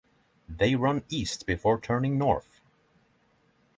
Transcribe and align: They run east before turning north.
They 0.49 0.73
run 0.73 1.03
east 1.09 1.45
before 1.45 1.79
turning 1.79 2.17
north. 2.17 2.59